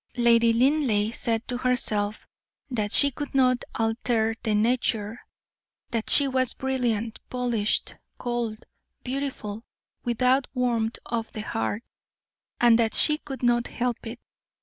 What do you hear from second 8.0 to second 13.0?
cold, beautiful, without warmth of heart, and that